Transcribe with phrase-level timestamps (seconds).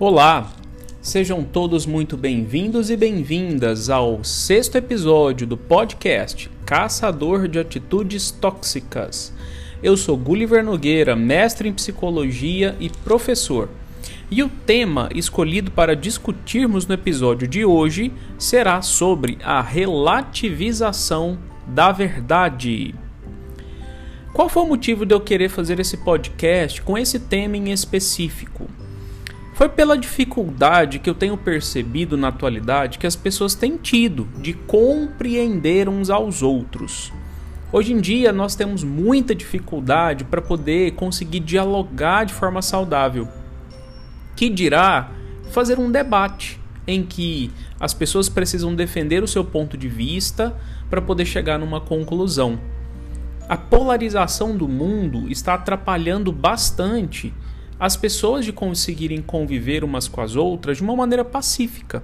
[0.00, 0.50] Olá,
[1.02, 9.30] sejam todos muito bem-vindos e bem-vindas ao sexto episódio do podcast Caçador de Atitudes Tóxicas.
[9.82, 13.68] Eu sou Gulliver Nogueira, mestre em psicologia e professor.
[14.30, 21.92] E o tema escolhido para discutirmos no episódio de hoje será sobre a relativização da
[21.92, 22.94] verdade.
[24.32, 28.79] Qual foi o motivo de eu querer fazer esse podcast com esse tema em específico?
[29.60, 34.54] Foi pela dificuldade que eu tenho percebido na atualidade que as pessoas têm tido de
[34.54, 37.12] compreender uns aos outros.
[37.70, 43.28] Hoje em dia nós temos muita dificuldade para poder conseguir dialogar de forma saudável.
[44.34, 45.10] Que dirá
[45.50, 50.56] fazer um debate em que as pessoas precisam defender o seu ponto de vista
[50.88, 52.58] para poder chegar numa conclusão.
[53.46, 57.34] A polarização do mundo está atrapalhando bastante
[57.80, 62.02] as pessoas de conseguirem conviver umas com as outras de uma maneira pacífica.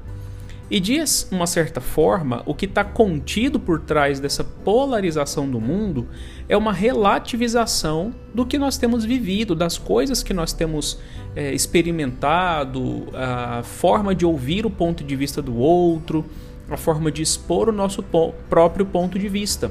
[0.69, 0.99] E de
[1.31, 6.09] uma certa forma, o que está contido por trás dessa polarização do mundo
[6.49, 10.99] é uma relativização do que nós temos vivido, das coisas que nós temos
[11.37, 16.25] é, experimentado, a forma de ouvir o ponto de vista do outro,
[16.69, 19.71] a forma de expor o nosso po próprio ponto de vista.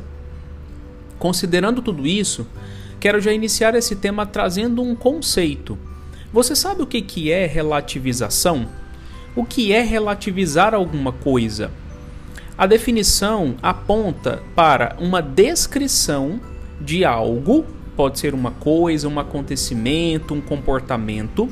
[1.19, 2.47] Considerando tudo isso,
[3.01, 5.77] quero já iniciar esse tema trazendo um conceito.
[6.35, 8.67] Você sabe o que, que é relativização?
[9.37, 11.71] O que é relativizar alguma coisa?
[12.57, 16.41] A definição aponta para uma descrição
[16.81, 21.49] de algo, pode ser uma coisa, um acontecimento, um comportamento,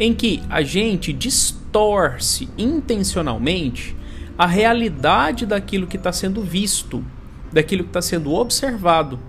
[0.00, 3.96] em que a gente distorce intencionalmente
[4.36, 7.04] a realidade daquilo que está sendo visto,
[7.52, 9.20] daquilo que está sendo observado,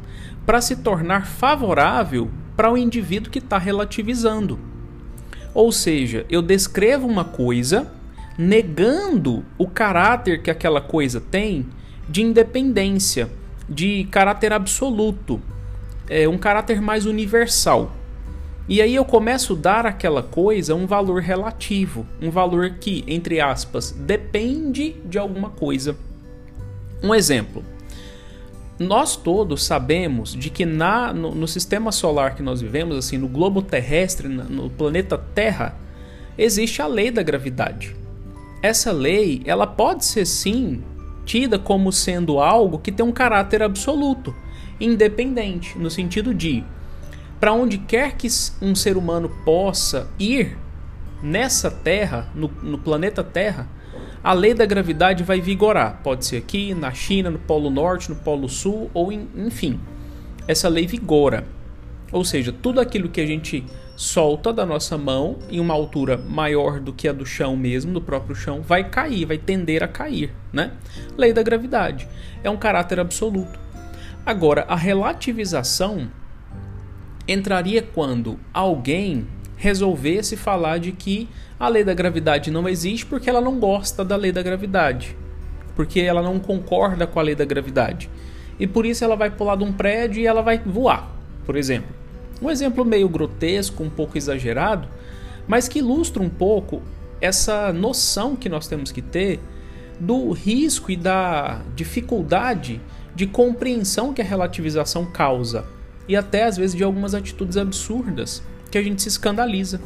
[0.48, 4.69] para se tornar favorável para o indivíduo que está relativizando.
[5.54, 7.92] Ou seja, eu descrevo uma coisa
[8.38, 11.66] negando o caráter que aquela coisa tem
[12.08, 13.30] de independência,
[13.68, 15.42] de caráter absoluto,
[16.10, 17.92] é um caráter mais universal.
[18.68, 23.42] E aí eu começo a dar àquela coisa um valor relativo, um valor que, entre
[23.42, 25.96] aspas, depende de alguma coisa.
[27.04, 27.64] Um exemplo.
[28.80, 33.28] Nós todos sabemos de que na, no, no, sistema solar que nós vivemos, assim, no
[33.28, 35.76] globo terrestre, no planeta Terra,
[36.38, 37.94] existe a lei da gravidade.
[38.64, 40.82] Essa lei, ela pode ser sim
[41.26, 44.34] tida como sendo algo que tem um caráter absoluto,
[44.80, 46.64] independente, no sentido de
[47.40, 48.28] para onde quer que
[48.62, 50.58] um ser humano possa ir
[51.22, 53.68] nessa Terra, no, no planeta Terra,
[54.24, 56.02] a lei da gravidade vai vigorar.
[56.04, 59.80] Pode ser aqui, na China, no Polo Norte, no Polo Sul, ou em, enfim.
[60.48, 61.46] Essa lei vigora.
[62.12, 63.64] Ou seja, tudo aquilo que a gente
[63.96, 68.02] solta da nossa mão em uma altura maior do que a do chão mesmo, do
[68.02, 70.72] próprio chão, vai cair, vai tender a cair, né?
[71.18, 72.08] Lei da gravidade.
[72.44, 73.60] É um caráter absoluto.
[74.26, 76.10] Agora, a relativização
[77.28, 79.28] entraria quando alguém
[79.60, 81.28] resolvesse falar de que
[81.60, 85.16] a lei da gravidade não existe porque ela não gosta da lei da gravidade,
[85.76, 88.10] porque ela não concorda com a lei da gravidade.
[88.58, 91.12] E por isso ela vai pular de um prédio e ela vai voar,
[91.46, 91.94] por exemplo.
[92.42, 94.88] Um exemplo meio grotesco, um pouco exagerado,
[95.46, 96.82] mas que ilustra um pouco
[97.20, 99.42] essa noção que nós temos que ter
[100.00, 102.80] do risco e da dificuldade
[103.14, 105.66] de compreensão que a relativização causa
[106.08, 109.82] e até às vezes de algumas atitudes absurdas que a gente se escandaliza.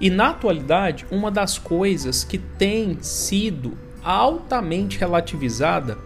[0.00, 5.96] E na atualidade, uma das coisas que tem sido altamente relativizada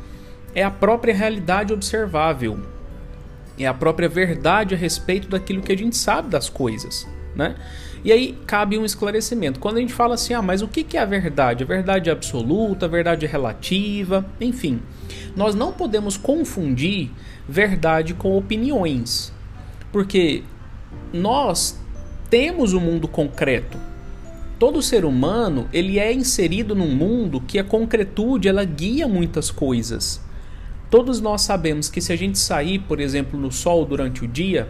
[0.55, 2.61] é a própria realidade observável.
[3.59, 7.57] É a própria verdade a respeito daquilo que a gente sabe das coisas, né?
[8.05, 9.59] E aí cabe um esclarecimento.
[9.59, 11.65] Quando a gente fala assim, ah, mas o que é a verdade?
[11.65, 14.81] A verdade é absoluta, a verdade é relativa, enfim.
[15.35, 17.11] Nós não podemos confundir
[17.49, 19.33] verdade com opiniões.
[19.91, 20.45] Porque
[21.13, 21.81] nós
[22.31, 23.79] temos o um mundo concreto.
[24.59, 30.21] Todo ser humano, ele é inserido num mundo que a concretude ela guia muitas coisas.
[30.91, 34.69] Todos nós sabemos que se a gente sair, por exemplo, no sol durante o dia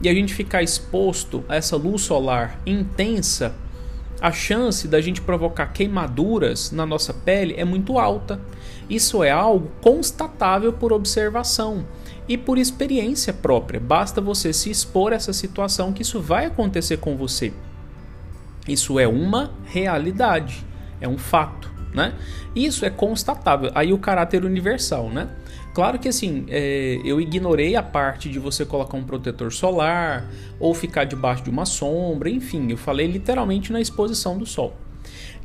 [0.00, 3.54] e a gente ficar exposto a essa luz solar intensa,
[4.24, 8.40] a chance da gente provocar queimaduras na nossa pele é muito alta.
[8.88, 11.84] Isso é algo constatável por observação
[12.26, 13.78] e por experiência própria.
[13.78, 17.52] Basta você se expor a essa situação que isso vai acontecer com você.
[18.66, 20.64] Isso é uma realidade,
[21.02, 22.14] é um fato, né?
[22.56, 23.70] Isso é constatável.
[23.74, 25.28] Aí o caráter universal, né?
[25.74, 30.30] Claro que assim, é, eu ignorei a parte de você colocar um protetor solar
[30.60, 34.76] ou ficar debaixo de uma sombra, enfim, eu falei literalmente na exposição do sol.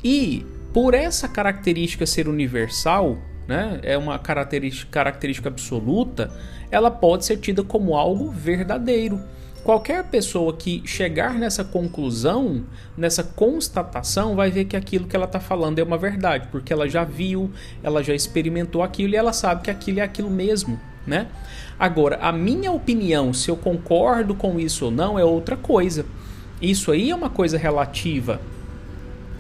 [0.04, 3.18] E por essa característica ser universal,
[3.48, 6.32] né, é uma característica, característica absoluta,
[6.70, 9.20] ela pode ser tida como algo verdadeiro.
[9.70, 12.64] Qualquer pessoa que chegar nessa conclusão,
[12.98, 16.90] nessa constatação, vai ver que aquilo que ela está falando é uma verdade, porque ela
[16.90, 17.52] já viu,
[17.84, 21.28] ela já experimentou aquilo e ela sabe que aquilo é aquilo mesmo, né?
[21.78, 26.04] Agora, a minha opinião, se eu concordo com isso ou não, é outra coisa.
[26.60, 28.42] Isso aí é uma coisa relativa.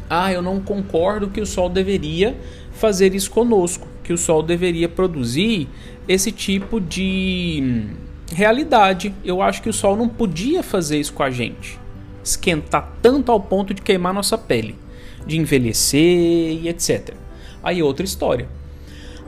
[0.07, 2.37] Ah, eu não concordo que o Sol deveria
[2.73, 5.67] fazer isso conosco, que o Sol deveria produzir
[6.07, 7.87] esse tipo de
[8.31, 9.13] realidade.
[9.23, 11.79] Eu acho que o Sol não podia fazer isso com a gente.
[12.23, 14.75] Esquentar tanto ao ponto de queimar nossa pele,
[15.25, 17.13] de envelhecer e etc.
[17.63, 18.47] Aí outra história.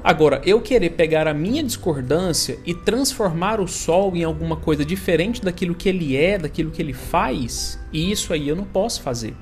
[0.04, 5.42] Agora, eu querer pegar a minha discordância e transformar o Sol em alguma coisa diferente
[5.42, 9.36] daquilo que ele é, daquilo que ele faz, e isso aí eu não posso fazer.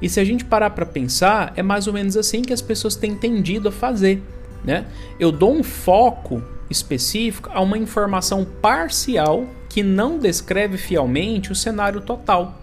[0.00, 2.96] E se a gente parar para pensar, é mais ou menos assim que as pessoas
[2.96, 4.22] têm tendido a fazer.
[4.64, 4.86] Né?
[5.18, 12.00] Eu dou um foco específico a uma informação parcial que não descreve fielmente o cenário
[12.00, 12.60] total.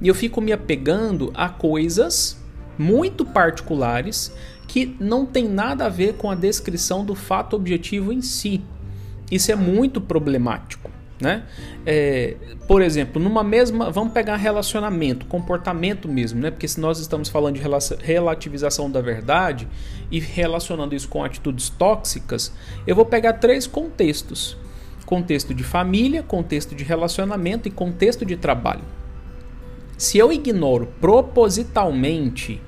[0.00, 2.38] E eu fico me apegando a coisas
[2.78, 4.32] muito particulares
[4.66, 8.62] que não tem nada a ver com a descrição do fato objetivo em si.
[9.30, 10.90] Isso é muito problemático.
[11.20, 11.44] Né?
[11.86, 12.34] É,
[12.66, 13.90] por exemplo, numa mesma.
[13.90, 16.50] Vamos pegar relacionamento, comportamento mesmo, né?
[16.50, 17.62] Porque se nós estamos falando de
[18.02, 19.68] relativização da verdade
[20.10, 22.52] e relacionando isso com atitudes tóxicas,
[22.84, 24.56] eu vou pegar três contextos:
[25.06, 28.82] contexto de família, contexto de relacionamento e contexto de trabalho.
[29.96, 32.60] Se eu ignoro propositalmente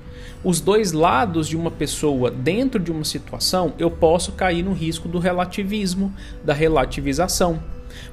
[0.45, 5.09] os dois lados de uma pessoa dentro de uma situação, eu posso cair no risco
[5.09, 6.15] do relativismo,
[6.45, 7.61] da relativização.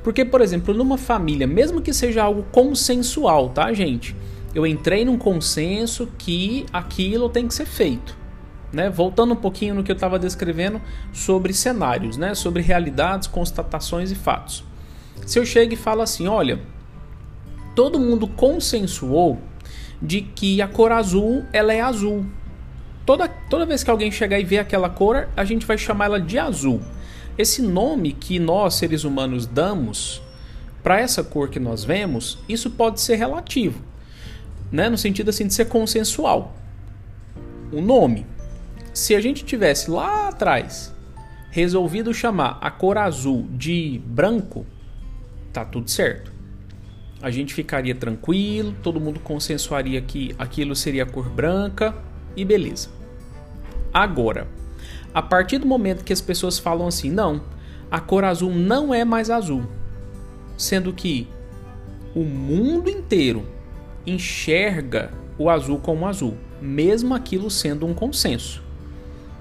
[0.04, 4.16] Porque, por exemplo, numa família, mesmo que seja algo consensual, tá, gente?
[4.54, 8.16] Eu entrei num consenso que aquilo tem que ser feito.
[8.72, 8.90] Né?
[8.90, 10.82] Voltando um pouquinho no que eu estava descrevendo
[11.12, 12.36] sobre cenários, né?
[12.36, 14.64] sobre realidades, constatações e fatos.
[15.26, 16.60] Se eu chego e falo assim, olha,
[17.76, 19.40] todo mundo consensuou
[20.02, 22.26] de que a cor azul ela é azul.
[23.06, 26.22] Toda, toda vez que alguém chegar e ver aquela cor, a gente vai chamar ela
[26.22, 26.82] de azul.
[27.38, 30.22] Esse nome que nós, seres humanos, damos
[30.84, 33.82] para essa cor que nós vemos, isso pode ser relativo,
[34.72, 34.90] né?
[34.90, 36.56] no sentido assim de ser consensual.
[37.72, 38.26] O nome.
[38.94, 40.94] Se a gente tivesse lá atrás
[41.50, 44.66] resolvido chamar a cor azul de branco,
[45.52, 46.32] tá tudo certo.
[47.22, 51.96] A gente ficaria tranquilo, todo mundo consensuaria que aquilo seria a cor branca
[52.36, 52.90] e beleza.
[53.92, 54.48] Agora,
[55.14, 57.42] a partir do momento que as pessoas falam assim, não,
[57.92, 59.64] a cor azul não é mais azul,
[60.58, 61.28] sendo que
[62.16, 63.46] o mundo inteiro
[64.06, 68.64] enxerga o azul como azul, mesmo aquilo sendo um consenso.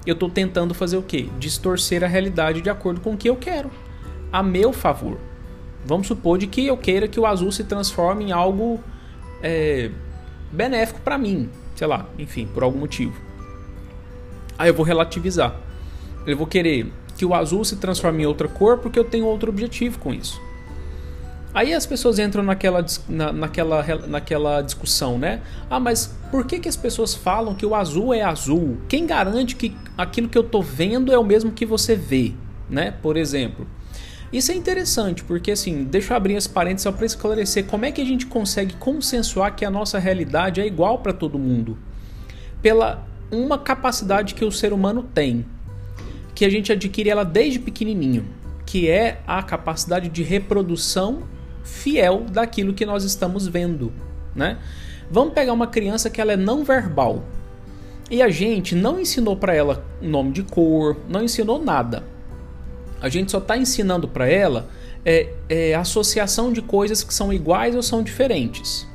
[0.05, 1.29] Eu estou tentando fazer o quê?
[1.39, 3.71] Distorcer a realidade de acordo com o que eu quero,
[4.31, 5.17] a meu favor.
[5.85, 8.79] Vamos supor de que eu queira que o azul se transforme em algo
[9.41, 9.91] é,
[10.51, 13.32] benéfico para mim, sei lá, enfim, por algum motivo.
[14.57, 15.55] Aí eu vou relativizar.
[16.25, 19.49] Eu vou querer que o azul se transforme em outra cor porque eu tenho outro
[19.49, 20.41] objetivo com isso.
[21.53, 25.41] Aí as pessoas entram naquela, na, naquela, naquela discussão, né?
[25.69, 28.77] Ah, mas por que, que as pessoas falam que o azul é azul?
[28.89, 32.33] Quem garante que aquilo que eu estou vendo é o mesmo que você vê,
[32.67, 32.91] né?
[33.03, 33.67] Por exemplo.
[34.31, 37.91] Isso é interessante, porque assim, deixa eu abrir esse parênteses só para esclarecer como é
[37.91, 41.77] que a gente consegue consensuar que a nossa realidade é igual para todo mundo.
[42.63, 45.45] Pela uma capacidade que o ser humano tem,
[46.35, 48.25] que a gente adquire ela desde pequenininho,
[48.65, 51.23] que é a capacidade de reprodução
[51.63, 53.91] fiel daquilo que nós estamos vendo,
[54.35, 54.57] né?
[55.09, 57.23] Vamos pegar uma criança que ela é não verbal
[58.09, 62.03] e a gente não ensinou para ela nome de cor, não ensinou nada.
[63.01, 64.69] A gente só está ensinando para ela
[65.05, 68.87] é, é, associação de coisas que são iguais ou são diferentes.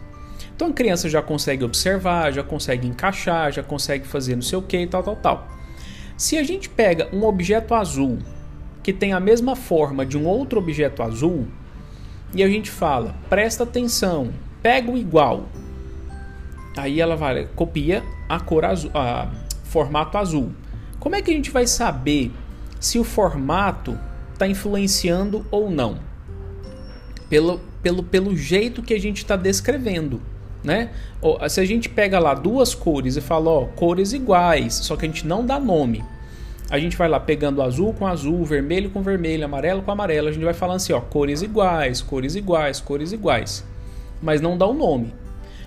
[0.59, 4.63] Então a criança já consegue observar, já consegue encaixar, já consegue fazer não sei o
[4.63, 5.49] que e tal, tal, tal.
[6.17, 8.19] Se a gente pega um objeto azul
[8.83, 11.47] que tem a mesma forma de um outro objeto azul
[12.35, 15.49] e a gente fala, presta atenção, pega o igual.
[16.77, 19.31] Aí ela vai, copia a cor azul, a
[19.63, 20.51] formato azul.
[20.99, 22.33] Como é que a gente vai saber
[22.81, 23.97] se o formato
[24.33, 26.01] está influenciando ou não?
[27.31, 30.21] Pelo, pelo, pelo jeito que a gente está descrevendo
[30.69, 30.91] né?
[31.49, 35.09] Se a gente pega lá duas cores e fala, ó, cores iguais, só que a
[35.09, 36.05] gente não dá nome.
[36.71, 40.33] A gente vai lá pegando azul com azul, vermelho com vermelho, amarelo com amarelo, a
[40.33, 43.65] gente vai falando assim, ó, cores iguais, cores iguais, cores iguais.
[44.23, 45.15] Mas não dá o nome.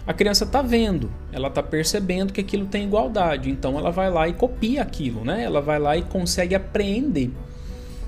[0.05, 4.27] A criança está vendo, ela está percebendo que aquilo tem igualdade, então ela vai lá
[4.27, 5.43] e copia aquilo, né?
[5.43, 7.31] Ela vai lá e consegue apreender.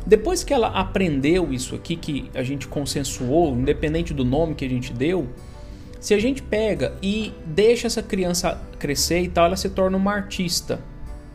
[0.05, 4.69] Depois que ela aprendeu isso aqui, que a gente consensuou, independente do nome que a
[4.69, 5.29] gente deu,
[6.03, 10.13] se a gente pega e deixa essa criança crescer e tal, ela se torna uma
[10.13, 10.81] artista,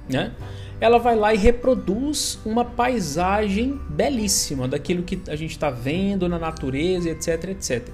[0.06, 0.34] né?
[0.78, 6.38] Ela vai lá e reproduz uma paisagem belíssima daquilo que a gente está vendo na
[6.38, 7.88] natureza, etc, etc.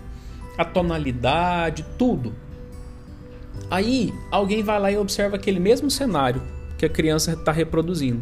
[0.58, 2.34] A tonalidade, tudo.
[3.70, 6.42] Aí alguém vai lá e observa aquele mesmo cenário
[6.76, 8.20] que a criança está reproduzindo.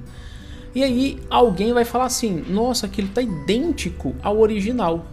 [0.74, 5.06] E aí alguém vai falar assim: nossa, aquilo está idêntico ao original.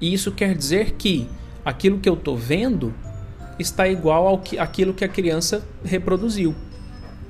[0.00, 1.28] E isso quer dizer que
[1.64, 2.94] aquilo que eu estou vendo
[3.58, 6.54] está igual ao que, aquilo que a criança reproduziu,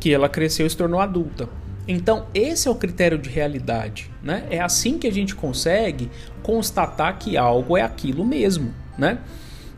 [0.01, 1.49] que ela cresceu e se tornou adulta.
[1.87, 4.11] Então, esse é o critério de realidade.
[4.23, 4.47] Né?
[4.51, 6.11] É assim que a gente consegue
[6.43, 8.73] constatar que algo é aquilo mesmo.
[8.97, 9.19] Né?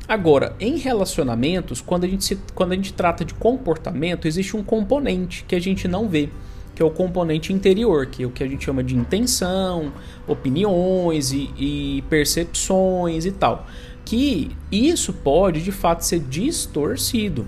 [0.06, 4.62] Agora, em relacionamentos, quando a, gente se, quando a gente trata de comportamento, existe um
[4.62, 6.28] componente que a gente não vê,
[6.74, 9.92] que é o componente interior, que é o que a gente chama de intenção,
[10.26, 13.66] opiniões e, e percepções e tal.
[14.04, 17.46] Que isso pode de fato ser distorcido,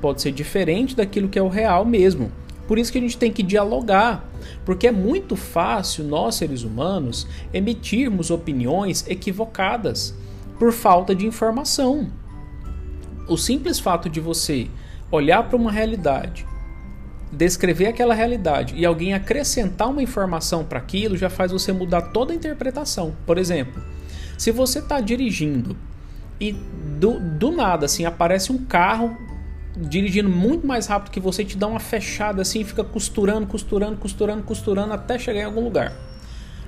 [0.00, 2.30] pode ser diferente daquilo que é o real mesmo.
[2.68, 4.28] Por isso que a gente tem que dialogar,
[4.64, 10.14] porque é muito fácil nós seres humanos emitirmos opiniões equivocadas
[10.58, 12.10] por falta de informação.
[13.26, 14.68] O simples fato de você
[15.10, 16.46] olhar para uma realidade,
[17.32, 22.32] descrever aquela realidade e alguém acrescentar uma informação para aquilo já faz você mudar toda
[22.32, 23.16] a interpretação.
[23.26, 23.82] Por exemplo,
[24.36, 25.76] se você está dirigindo
[26.40, 29.16] e do, do nada assim aparece um carro
[29.76, 34.42] dirigindo muito mais rápido que você, te dá uma fechada assim, fica costurando, costurando, costurando,
[34.42, 35.92] costurando até chegar em algum lugar,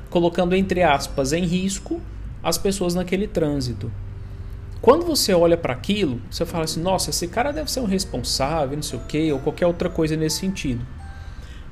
[0.09, 2.00] colocando entre aspas em risco
[2.43, 3.91] as pessoas naquele trânsito.
[4.81, 8.77] Quando você olha para aquilo, você fala assim: nossa, esse cara deve ser um responsável,
[8.77, 10.87] não sei o que, ou qualquer outra coisa nesse sentido.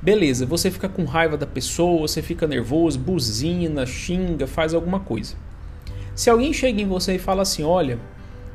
[0.01, 5.35] Beleza, você fica com raiva da pessoa, você fica nervoso, buzina, xinga, faz alguma coisa.
[6.19, 7.97] Se alguém chega em você e fala assim: olha,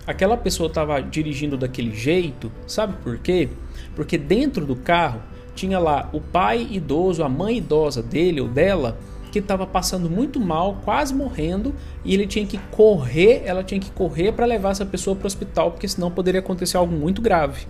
[0.07, 3.49] aquela pessoa estava dirigindo daquele jeito, sabe por quê?
[3.97, 5.23] Porque dentro do carro
[5.55, 8.99] tinha lá o pai idoso, a mãe idosa dele ou dela
[9.33, 13.91] que estava passando muito mal, quase morrendo, e ele tinha que correr, ela tinha que
[13.93, 17.67] correr para levar essa pessoa para o hospital, porque senão poderia acontecer algo muito grave.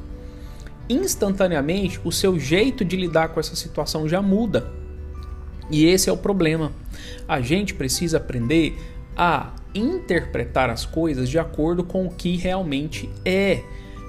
[0.89, 4.73] Instantaneamente, o seu jeito de lidar com essa situação já muda.
[5.71, 6.73] E esse é o problema.
[7.29, 8.77] A gente precisa aprender
[9.17, 13.63] a interpretar as coisas de acordo com o que realmente é.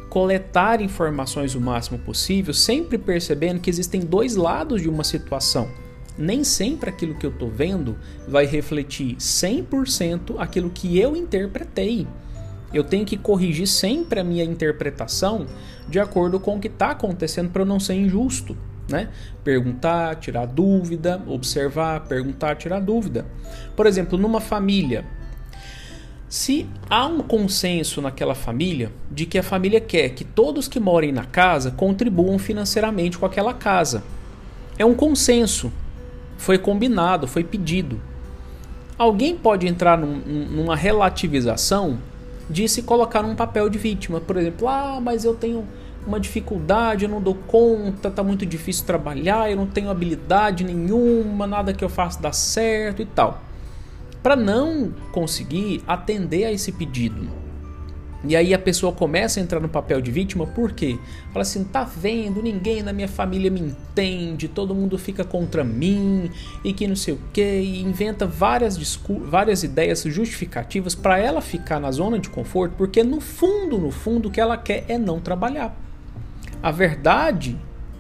[0.10, 5.70] Coletar informações o máximo possível, sempre percebendo que existem dois lados de uma situação
[6.18, 12.08] nem sempre aquilo que eu estou vendo vai refletir 100% aquilo que eu interpretei.
[12.74, 15.46] Eu tenho que corrigir sempre a minha interpretação
[15.88, 18.58] de acordo com o que está acontecendo para eu não ser injusto.
[18.90, 19.10] Né?
[19.44, 23.26] Perguntar, tirar dúvida, observar, perguntar, tirar dúvida.
[23.76, 25.06] Por exemplo, numa família,
[26.28, 31.12] se há um consenso naquela família de que a família quer que todos que morem
[31.12, 34.04] na casa contribuam financeiramente com aquela casa,
[34.78, 35.72] é um consenso,
[36.38, 38.02] foi combinado, foi pedido.
[38.98, 42.00] Alguém pode entrar num, numa relativização
[42.50, 44.20] de se colocar num papel de vítima.
[44.22, 45.66] Por exemplo, ah, mas eu tenho
[46.06, 51.48] uma dificuldade, eu não dou conta, tá muito difícil trabalhar, eu não tenho habilidade nenhuma,
[51.48, 53.42] nada que eu faça dá certo e tal.
[54.26, 57.30] Para não conseguir atender a esse pedido,
[58.24, 60.98] e aí a pessoa começa a entrar no papel de vítima, por quê?
[61.32, 66.32] Fala assim, tá vendo, ninguém na minha família me entende, todo mundo fica contra mim,
[66.64, 71.80] e que não sei o que, e inventa várias, várias ideias justificativas para ela ficar
[71.80, 75.20] na zona de conforto, porque no fundo, no fundo, o que ela quer é não
[75.20, 75.80] trabalhar.
[76.64, 77.56] A verdade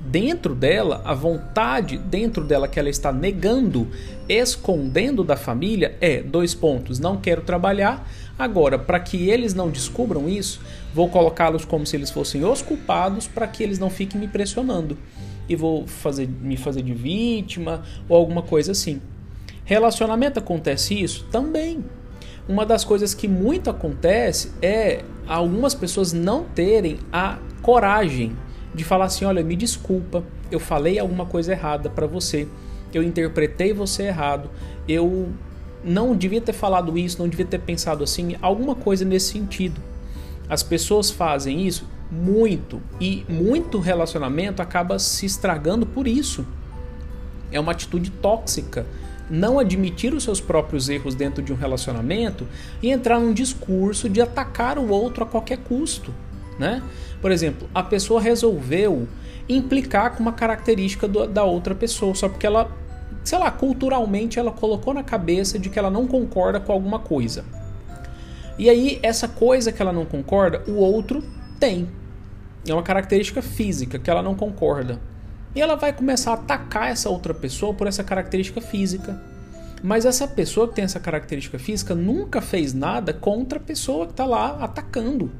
[0.05, 3.87] dentro dela, a vontade dentro dela que ela está negando,
[4.29, 8.07] escondendo da família é dois pontos: não quero trabalhar
[8.37, 10.59] Agora, para que eles não descubram isso,
[10.93, 14.97] vou colocá-los como se eles fossem os culpados para que eles não fiquem me pressionando
[15.47, 19.01] e vou fazer me fazer de vítima ou alguma coisa assim.
[19.63, 21.83] Relacionamento acontece isso também.
[22.47, 28.35] Uma das coisas que muito acontece é algumas pessoas não terem a coragem
[28.75, 32.47] de falar assim: olha, me desculpa, eu falei alguma coisa errada para você,
[32.93, 34.49] eu interpretei você errado,
[34.87, 35.29] eu
[35.83, 39.81] não devia ter falado isso, não devia ter pensado assim, alguma coisa nesse sentido.
[40.49, 46.45] As pessoas fazem isso muito e muito relacionamento acaba se estragando por isso.
[47.51, 48.85] É uma atitude tóxica.
[49.27, 52.47] Não admitir os seus próprios erros dentro de um relacionamento
[52.81, 56.13] e entrar num discurso de atacar o outro a qualquer custo.
[56.57, 56.81] Né?
[57.21, 59.07] Por exemplo, a pessoa resolveu
[59.47, 62.69] implicar com uma característica do, da outra pessoa só porque ela,
[63.23, 67.45] sei lá, culturalmente ela colocou na cabeça de que ela não concorda com alguma coisa.
[68.57, 71.23] E aí essa coisa que ela não concorda, o outro
[71.59, 71.87] tem.
[72.67, 74.99] É uma característica física que ela não concorda.
[75.53, 79.21] E ela vai começar a atacar essa outra pessoa por essa característica física.
[79.83, 84.13] Mas essa pessoa que tem essa característica física nunca fez nada contra a pessoa que
[84.13, 85.31] está lá atacando.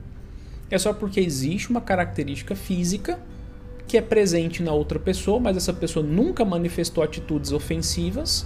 [0.70, 3.20] É só porque existe uma característica física
[3.88, 8.46] que é presente na outra pessoa, mas essa pessoa nunca manifestou atitudes ofensivas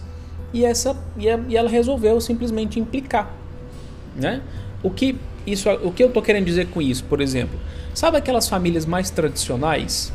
[0.53, 3.33] e, essa, e ela resolveu simplesmente implicar.
[4.15, 4.41] Né?
[4.83, 5.15] O, que
[5.47, 7.57] isso, o que eu estou querendo dizer com isso, por exemplo?
[7.93, 10.11] Sabe aquelas famílias mais tradicionais?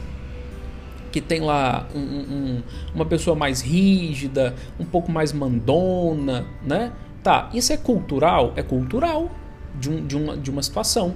[1.15, 6.91] que tem lá um, um, uma pessoa mais rígida, um pouco mais mandona, né?
[7.23, 8.53] Tá, isso é cultural?
[8.57, 9.31] É cultural
[9.79, 11.15] de, um, de, uma, de uma situação.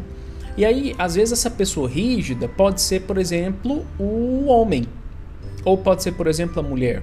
[0.59, 4.89] E aí, às vezes, essa pessoa rígida pode ser, por exemplo, o homem,
[5.65, 7.01] ou pode ser, por exemplo, a mulher.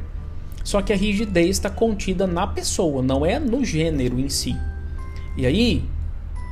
[0.62, 4.54] Só que a rigidez está contida na pessoa, não é no gênero em si.
[5.38, 5.86] E aí,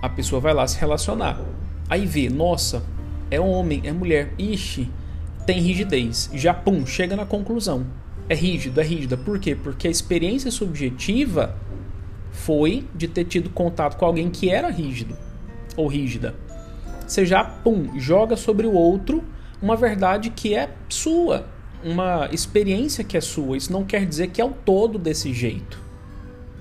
[0.02, 1.42] a pessoa vai lá se relacionar.
[1.90, 2.82] Aí vê, nossa,
[3.30, 4.34] é homem, é mulher.
[4.40, 4.90] Ixi,
[5.46, 6.30] tem rigidez.
[6.34, 7.86] Já, pum, chega na conclusão.
[8.30, 9.18] É rígido, é rígida.
[9.18, 9.56] Por quê?
[9.56, 11.58] Porque a experiência subjetiva
[12.32, 15.18] foi de ter tido contato com alguém que era rígido
[15.76, 16.34] ou rígida.
[17.14, 19.24] Você já, pum, joga sobre o outro
[19.62, 21.46] uma verdade que é sua,
[21.84, 23.56] uma experiência que é sua.
[23.56, 25.80] Isso não quer dizer que é o todo desse jeito.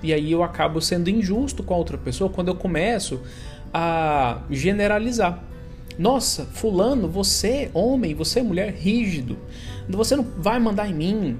[0.03, 3.23] E aí eu acabo sendo injusto com a outra pessoa quando eu começo
[3.73, 5.43] a generalizar.
[5.99, 9.39] Nossa, fulano, você, homem, você, mulher, rígido.
[9.89, 11.39] Você não vai mandar em mim.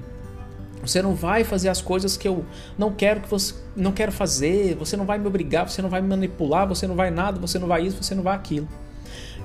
[0.81, 2.43] Você não vai fazer as coisas que eu
[2.79, 4.73] não quero que você não quero fazer.
[4.73, 7.59] Você não vai me obrigar, você não vai me manipular, você não vai nada, você
[7.59, 8.67] não vai isso, você não vai aquilo.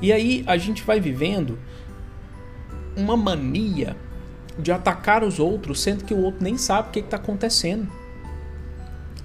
[0.00, 1.58] E aí a gente vai vivendo
[2.96, 3.96] uma mania
[4.58, 7.88] de atacar os outros, sendo que o outro nem sabe o que está acontecendo.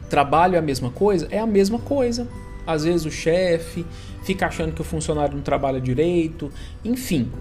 [0.10, 1.28] Trabalho é a mesma coisa?
[1.32, 2.28] É a mesma coisa.
[2.68, 3.86] Às vezes o chefe
[4.24, 6.52] fica achando que o funcionário não trabalha direito,
[6.86, 7.32] enfim.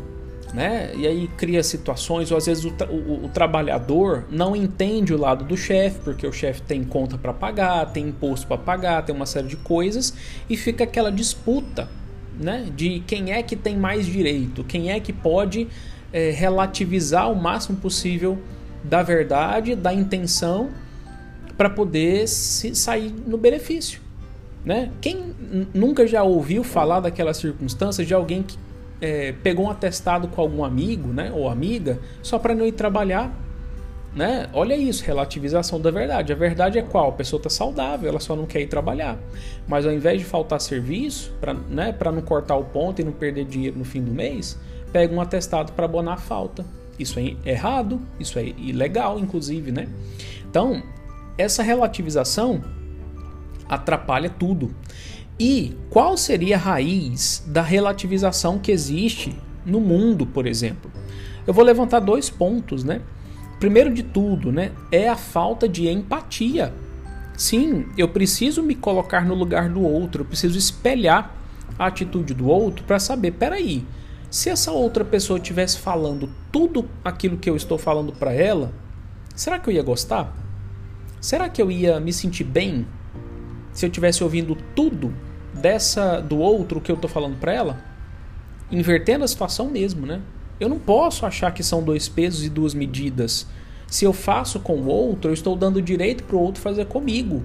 [0.54, 0.92] Né?
[0.94, 5.44] E aí cria situações, ou às vezes o, o, o trabalhador não entende o lado
[5.44, 9.24] do chefe, porque o chefe tem conta para pagar, tem imposto para pagar, tem uma
[9.24, 10.12] série de coisas,
[10.48, 11.88] e fica aquela disputa
[12.38, 12.66] né?
[12.74, 15.68] de quem é que tem mais direito, quem é que pode
[16.12, 18.38] é, relativizar o máximo possível
[18.84, 20.70] da verdade, da intenção,
[21.56, 24.00] para poder se sair no benefício.
[24.64, 24.90] Né?
[25.00, 25.34] Quem
[25.74, 28.56] nunca já ouviu falar daquela circunstância de alguém que
[29.00, 33.32] é, pegou um atestado com algum amigo né, ou amiga só para não ir trabalhar?
[34.14, 34.46] Né?
[34.52, 36.32] Olha isso, relativização da verdade.
[36.32, 37.08] A verdade é qual?
[37.08, 39.18] A pessoa está saudável, ela só não quer ir trabalhar.
[39.66, 43.46] Mas ao invés de faltar serviço, para né, não cortar o ponto e não perder
[43.46, 44.58] dinheiro no fim do mês,
[44.92, 46.64] pega um atestado para abonar a falta.
[46.98, 49.72] Isso é errado, isso é ilegal, inclusive.
[49.72, 49.88] Né?
[50.48, 50.82] Então,
[51.38, 52.62] essa relativização
[53.66, 54.74] atrapalha tudo.
[55.40, 60.90] E qual seria a raiz da relativização que existe no mundo, por exemplo?
[61.46, 63.00] Eu vou levantar dois pontos, né?
[63.62, 66.74] Primeiro de tudo, né, é a falta de empatia.
[67.38, 71.32] Sim, eu preciso me colocar no lugar do outro, eu preciso espelhar
[71.78, 73.86] a atitude do outro para saber, peraí,
[74.28, 78.72] se essa outra pessoa estivesse falando tudo aquilo que eu estou falando para ela,
[79.32, 80.36] será que eu ia gostar?
[81.20, 82.84] Será que eu ia me sentir bem
[83.72, 85.14] se eu tivesse ouvindo tudo
[85.54, 87.80] dessa do outro que eu tô falando para ela,
[88.72, 90.20] invertendo a situação mesmo, né?
[90.62, 93.46] Eu não posso achar que são dois pesos e duas medidas.
[93.86, 97.42] Se eu faço com o outro, eu estou dando direito para o outro fazer comigo.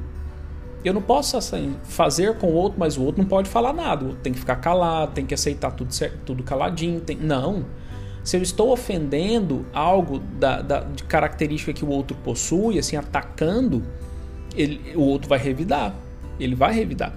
[0.83, 4.03] Eu não posso assim, fazer com o outro, mas o outro não pode falar nada.
[4.03, 7.01] O outro tem que ficar calado, tem que aceitar tudo, certo, tudo caladinho.
[7.01, 7.17] Tem...
[7.17, 7.65] Não.
[8.23, 13.83] Se eu estou ofendendo algo da, da, de característica que o outro possui, assim, atacando,
[14.55, 15.95] ele, o outro vai revidar
[16.39, 17.13] ele vai revidar.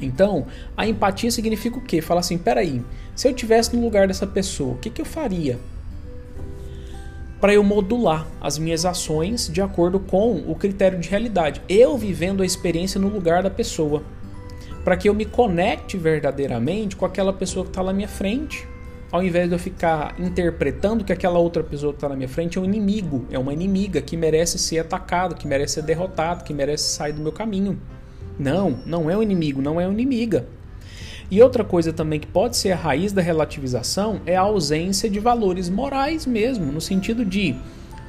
[0.00, 2.00] Então, a empatia significa o quê?
[2.00, 2.82] Fala assim, peraí,
[3.14, 5.58] se eu tivesse no lugar dessa pessoa, o que, que eu faria?
[7.40, 11.62] Para eu modular as minhas ações de acordo com o critério de realidade.
[11.68, 14.02] Eu vivendo a experiência no lugar da pessoa.
[14.84, 18.66] Para que eu me conecte verdadeiramente com aquela pessoa que está na minha frente.
[19.10, 22.58] Ao invés de eu ficar interpretando que aquela outra pessoa que está na minha frente
[22.58, 26.54] é um inimigo, é uma inimiga que merece ser atacado, que merece ser derrotado, que
[26.54, 27.80] merece sair do meu caminho.
[28.40, 30.46] Não, não é um inimigo, não é uma inimiga.
[31.30, 35.20] E outra coisa também que pode ser a raiz da relativização é a ausência de
[35.20, 37.54] valores morais mesmo, no sentido de,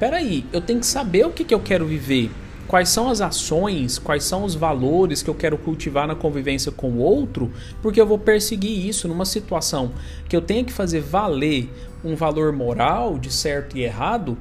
[0.00, 2.30] peraí, eu tenho que saber o que, que eu quero viver.
[2.66, 6.88] quais são as ações, quais são os valores que eu quero cultivar na convivência com
[6.92, 7.50] o outro,
[7.82, 9.92] porque eu vou perseguir isso numa situação
[10.26, 11.70] que eu tenha que fazer valer
[12.02, 14.38] um valor moral de certo e errado,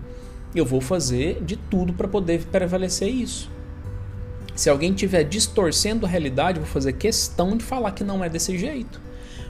[0.56, 3.51] eu vou fazer de tudo para poder prevalecer isso.
[4.62, 8.60] Se alguém estiver distorcendo a realidade, vou fazer questão de falar que não é desse
[8.60, 9.02] jeito.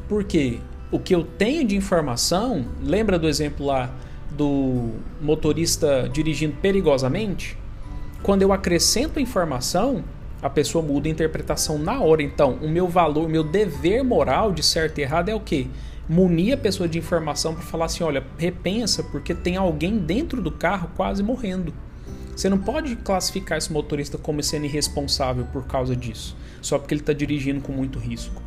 [0.07, 3.93] Porque o que eu tenho de informação, lembra do exemplo lá
[4.31, 7.57] do motorista dirigindo perigosamente?
[8.23, 10.01] Quando eu acrescento informação,
[10.41, 12.23] a pessoa muda a interpretação na hora.
[12.23, 15.67] Então, o meu valor, o meu dever moral de certo e errado é o quê?
[16.07, 20.51] Munir a pessoa de informação para falar assim: olha, repensa, porque tem alguém dentro do
[20.51, 21.73] carro quase morrendo.
[22.35, 27.01] Você não pode classificar esse motorista como sendo irresponsável por causa disso, só porque ele
[27.01, 28.41] está dirigindo com muito risco.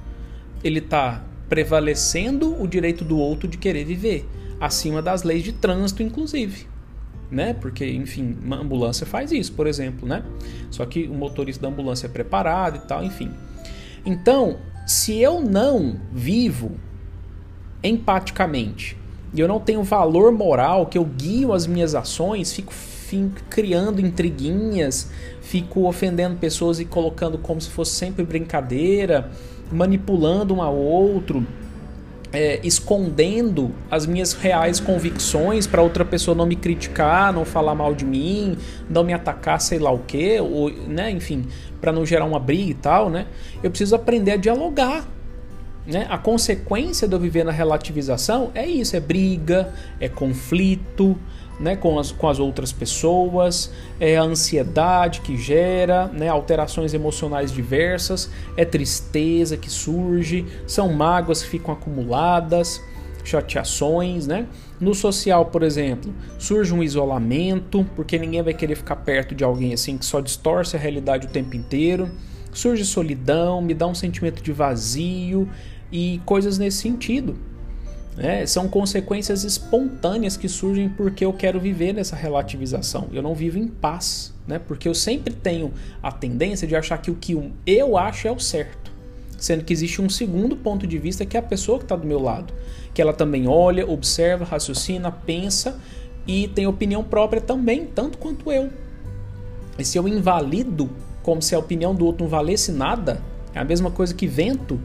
[0.63, 4.29] Ele está prevalecendo o direito do outro de querer viver,
[4.61, 6.75] acima das leis de trânsito, inclusive
[7.31, 7.55] né?
[7.55, 10.23] Porque, enfim, uma ambulância faz isso, por exemplo, né?
[10.71, 13.31] Só que o motorista da ambulância é preparado e tal, enfim.
[14.07, 16.73] Então, se eu não vivo
[17.83, 18.97] empaticamente
[19.35, 24.01] e eu não tenho valor moral, que eu guio as minhas ações, fico, fico criando
[24.01, 29.31] intriguinhas, fico ofendendo pessoas e colocando como se fosse sempre brincadeira,
[29.73, 31.45] manipulando um ao outro,
[32.33, 37.95] é, escondendo as minhas reais convicções para outra pessoa não me criticar, não falar mal
[37.95, 38.57] de mim,
[38.89, 41.47] não me atacar, sei lá o que, ou, né, enfim,
[41.81, 43.27] para não gerar uma briga e tal, né?
[43.63, 45.07] Eu preciso aprender a dialogar.
[45.87, 46.07] Né?
[46.09, 51.19] A consequência de eu viver na relativização é isso: é briga, é conflito,
[51.59, 53.71] né, com, as, com as outras pessoas,
[54.01, 61.43] é a ansiedade que gera, né, alterações emocionais diversas, é tristeza que surge, são mágoas
[61.43, 62.81] que ficam acumuladas,
[63.25, 64.47] chateações, né?
[64.79, 69.73] No social, por exemplo, surge um isolamento, porque ninguém vai querer ficar perto de alguém
[69.73, 72.11] assim que só distorce a realidade o tempo inteiro.
[72.53, 75.49] Surge solidão, me dá um sentimento de vazio
[75.91, 77.37] e coisas nesse sentido.
[78.17, 78.47] Né?
[78.47, 83.09] São consequências espontâneas que surgem porque eu quero viver nessa relativização.
[83.13, 84.59] Eu não vivo em paz, né?
[84.59, 88.39] porque eu sempre tenho a tendência de achar que o que eu acho é o
[88.39, 88.93] certo.
[89.37, 92.07] Sendo que existe um segundo ponto de vista que é a pessoa que está do
[92.07, 92.55] meu lado.
[92.95, 95.79] Que ela também olha, observa, raciocina, pensa
[96.27, 98.71] e tem opinião própria também, tanto quanto eu.
[99.79, 100.89] E se eu invalido
[101.23, 103.21] como se a opinião do outro não valesse nada,
[103.55, 104.81] é a mesma coisa que vento,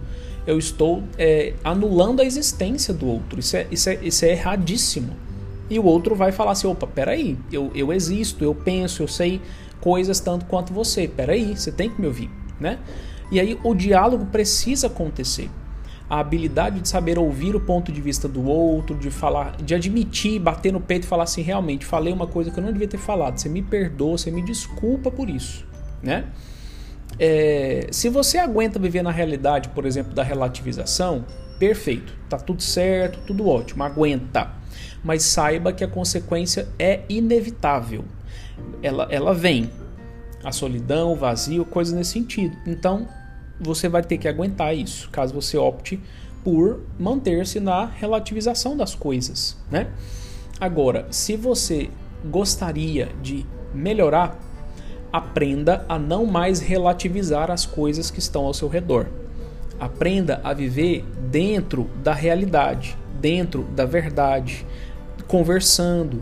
[0.50, 3.40] eu estou é, anulando a existência do outro.
[3.40, 5.16] Isso é, isso, é, isso é erradíssimo.
[5.70, 9.40] E o outro vai falar assim: opa, peraí, eu, eu existo, eu penso, eu sei
[9.80, 11.08] coisas tanto quanto você.
[11.08, 12.80] Peraí, você tem que me ouvir, né?
[13.32, 15.52] E aí o diálogo precisa acontecer.
[16.10, 20.40] A habilidade de saber ouvir o ponto de vista do outro, de falar, de admitir,
[20.40, 22.98] bater no peito e falar assim, realmente falei uma coisa que eu não devia ter
[22.98, 23.38] falado.
[23.38, 25.64] Você me perdoa, você me desculpa por isso,
[26.02, 26.26] né?
[27.20, 31.26] É, se você aguenta viver na realidade, por exemplo, da relativização,
[31.60, 34.52] perfeito, tá tudo certo, tudo ótimo, aguenta.
[35.04, 38.06] Mas saiba que a consequência é inevitável.
[38.82, 39.70] Ela, ela vem.
[40.42, 42.56] A solidão, o vazio, coisas nesse sentido.
[42.66, 43.06] Então,
[43.60, 46.00] você vai ter que aguentar isso, caso você opte
[46.44, 49.88] por manter-se na relativização das coisas, né?
[50.60, 51.90] Agora, se você
[52.24, 54.40] gostaria de melhorar,
[55.12, 59.08] Aprenda a não mais relativizar as coisas que estão ao seu redor.
[59.80, 64.66] Aprenda a viver dentro da realidade, dentro da verdade,
[65.28, 66.22] conversando,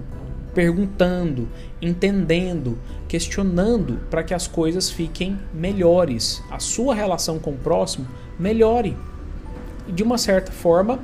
[0.53, 1.47] perguntando,
[1.81, 8.07] entendendo, questionando para que as coisas fiquem melhores, a sua relação com o próximo
[8.39, 8.95] melhore.
[9.87, 10.99] E de uma certa forma,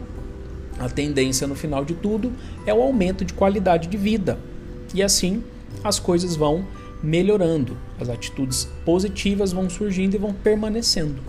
[0.79, 2.31] a tendência no final de tudo
[2.65, 4.37] é o aumento de qualidade de vida.
[4.93, 5.43] E assim
[5.83, 6.65] as coisas vão
[7.03, 11.21] melhorando, as atitudes positivas vão surgindo e vão permanecendo.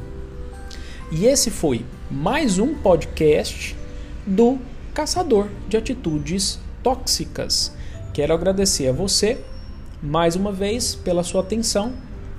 [1.11, 3.77] E esse foi mais um podcast
[4.25, 4.59] do
[4.95, 7.73] Caçador de Atitudes Tóxicas.
[8.13, 9.39] Quero agradecer a você
[10.01, 11.93] mais uma vez pela sua atenção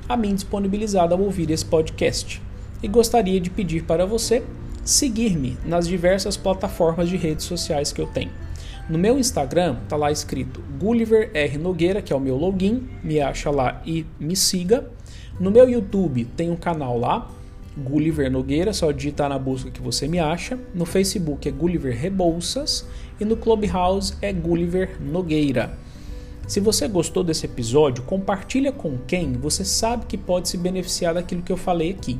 [0.07, 2.41] a mim disponibilizada ao ouvir esse podcast.
[2.81, 4.43] E gostaria de pedir para você
[4.85, 8.44] seguir-me nas diversas plataformas de redes sociais que eu tenho.
[8.87, 13.19] No meu Instagram tá lá escrito Gulliver R Nogueira, que é o meu login, me
[13.19, 14.91] acha lá e me siga.
[15.39, 17.27] No meu YouTube tem um canal lá,
[17.75, 20.59] Gulliver Nogueira, só digitar na busca que você me acha.
[20.73, 22.87] No Facebook é Gulliver Rebouças
[23.19, 25.75] e no Clubhouse é Gulliver Nogueira.
[26.47, 31.41] Se você gostou desse episódio, compartilha com quem você sabe que pode se beneficiar daquilo
[31.41, 32.19] que eu falei aqui.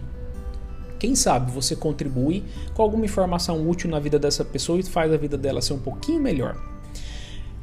[1.00, 5.18] Quem sabe você contribui com alguma informação útil na vida dessa pessoa e faz a
[5.18, 6.56] vida dela ser um pouquinho melhor.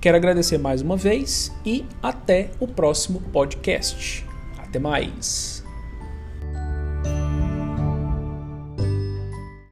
[0.01, 4.27] Quero agradecer mais uma vez e até o próximo podcast.
[4.59, 5.62] Até mais!